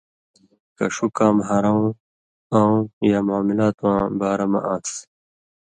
[0.77, 1.85] کہ ݜُو کام ہَرؤں
[2.55, 2.77] اؤں
[3.09, 4.93] یا معاملات واں بارہ مہ آن٘س۔